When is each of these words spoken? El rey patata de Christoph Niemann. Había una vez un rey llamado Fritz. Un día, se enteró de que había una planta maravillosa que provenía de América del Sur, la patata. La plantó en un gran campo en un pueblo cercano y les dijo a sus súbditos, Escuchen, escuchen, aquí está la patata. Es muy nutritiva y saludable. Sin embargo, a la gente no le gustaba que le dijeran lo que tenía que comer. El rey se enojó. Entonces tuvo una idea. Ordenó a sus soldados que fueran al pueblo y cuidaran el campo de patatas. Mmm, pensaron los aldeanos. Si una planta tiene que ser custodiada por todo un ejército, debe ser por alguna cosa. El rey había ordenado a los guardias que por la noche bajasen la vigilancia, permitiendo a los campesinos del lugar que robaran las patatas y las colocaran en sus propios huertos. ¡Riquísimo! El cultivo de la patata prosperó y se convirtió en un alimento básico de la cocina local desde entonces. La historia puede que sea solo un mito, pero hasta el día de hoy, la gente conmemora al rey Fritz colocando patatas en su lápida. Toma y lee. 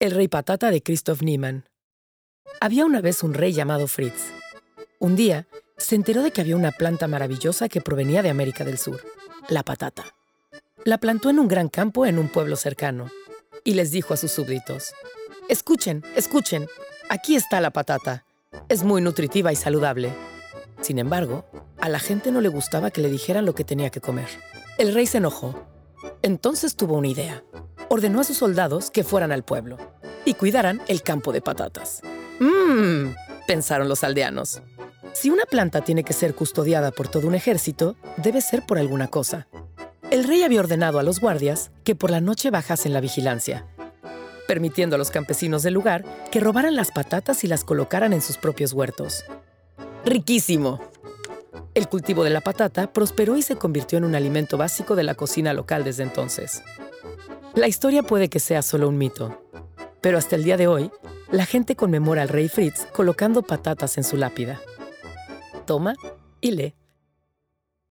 El 0.00 0.12
rey 0.12 0.28
patata 0.28 0.70
de 0.70 0.80
Christoph 0.80 1.22
Niemann. 1.22 1.68
Había 2.60 2.86
una 2.86 3.00
vez 3.00 3.24
un 3.24 3.34
rey 3.34 3.52
llamado 3.52 3.88
Fritz. 3.88 4.30
Un 5.00 5.16
día, 5.16 5.48
se 5.76 5.96
enteró 5.96 6.22
de 6.22 6.30
que 6.30 6.40
había 6.40 6.54
una 6.54 6.70
planta 6.70 7.08
maravillosa 7.08 7.68
que 7.68 7.80
provenía 7.80 8.22
de 8.22 8.30
América 8.30 8.64
del 8.64 8.78
Sur, 8.78 9.02
la 9.48 9.64
patata. 9.64 10.14
La 10.84 10.98
plantó 10.98 11.30
en 11.30 11.40
un 11.40 11.48
gran 11.48 11.68
campo 11.68 12.06
en 12.06 12.20
un 12.20 12.28
pueblo 12.28 12.54
cercano 12.54 13.10
y 13.64 13.74
les 13.74 13.90
dijo 13.90 14.14
a 14.14 14.16
sus 14.16 14.30
súbditos, 14.30 14.94
Escuchen, 15.48 16.04
escuchen, 16.14 16.68
aquí 17.08 17.34
está 17.34 17.60
la 17.60 17.72
patata. 17.72 18.24
Es 18.68 18.84
muy 18.84 19.02
nutritiva 19.02 19.52
y 19.52 19.56
saludable. 19.56 20.12
Sin 20.80 21.00
embargo, 21.00 21.44
a 21.80 21.88
la 21.88 21.98
gente 21.98 22.30
no 22.30 22.40
le 22.40 22.48
gustaba 22.48 22.92
que 22.92 23.00
le 23.00 23.10
dijeran 23.10 23.46
lo 23.46 23.56
que 23.56 23.64
tenía 23.64 23.90
que 23.90 24.00
comer. 24.00 24.28
El 24.78 24.94
rey 24.94 25.06
se 25.06 25.18
enojó. 25.18 25.66
Entonces 26.22 26.76
tuvo 26.76 26.94
una 26.98 27.08
idea. 27.08 27.42
Ordenó 27.88 28.20
a 28.20 28.24
sus 28.24 28.36
soldados 28.36 28.90
que 28.90 29.04
fueran 29.04 29.32
al 29.32 29.44
pueblo 29.44 29.78
y 30.24 30.34
cuidaran 30.34 30.80
el 30.88 31.02
campo 31.02 31.32
de 31.32 31.40
patatas. 31.40 32.02
Mmm, 32.38 33.14
pensaron 33.46 33.88
los 33.88 34.04
aldeanos. 34.04 34.60
Si 35.14 35.30
una 35.30 35.44
planta 35.44 35.80
tiene 35.80 36.04
que 36.04 36.12
ser 36.12 36.34
custodiada 36.34 36.90
por 36.90 37.08
todo 37.08 37.26
un 37.26 37.34
ejército, 37.34 37.96
debe 38.18 38.40
ser 38.40 38.64
por 38.66 38.78
alguna 38.78 39.08
cosa. 39.08 39.48
El 40.10 40.24
rey 40.24 40.42
había 40.42 40.60
ordenado 40.60 40.98
a 40.98 41.02
los 41.02 41.20
guardias 41.20 41.70
que 41.82 41.94
por 41.94 42.10
la 42.10 42.20
noche 42.20 42.50
bajasen 42.50 42.92
la 42.92 43.00
vigilancia, 43.00 43.66
permitiendo 44.46 44.96
a 44.96 44.98
los 44.98 45.10
campesinos 45.10 45.62
del 45.62 45.74
lugar 45.74 46.04
que 46.30 46.40
robaran 46.40 46.76
las 46.76 46.92
patatas 46.92 47.42
y 47.44 47.46
las 47.46 47.64
colocaran 47.64 48.12
en 48.12 48.22
sus 48.22 48.36
propios 48.36 48.72
huertos. 48.72 49.24
¡Riquísimo! 50.04 50.80
El 51.74 51.88
cultivo 51.88 52.24
de 52.24 52.30
la 52.30 52.40
patata 52.40 52.92
prosperó 52.92 53.36
y 53.36 53.42
se 53.42 53.56
convirtió 53.56 53.98
en 53.98 54.04
un 54.04 54.14
alimento 54.14 54.56
básico 54.56 54.96
de 54.96 55.04
la 55.04 55.14
cocina 55.14 55.52
local 55.52 55.84
desde 55.84 56.02
entonces. 56.02 56.62
La 57.58 57.66
historia 57.66 58.04
puede 58.04 58.28
que 58.28 58.38
sea 58.38 58.62
solo 58.62 58.88
un 58.88 58.98
mito, 58.98 59.42
pero 60.00 60.16
hasta 60.16 60.36
el 60.36 60.44
día 60.44 60.56
de 60.56 60.68
hoy, 60.68 60.92
la 61.32 61.44
gente 61.44 61.74
conmemora 61.74 62.22
al 62.22 62.28
rey 62.28 62.48
Fritz 62.48 62.86
colocando 62.92 63.42
patatas 63.42 63.98
en 63.98 64.04
su 64.04 64.16
lápida. 64.16 64.60
Toma 65.66 65.96
y 66.40 66.52
lee. 66.52 66.74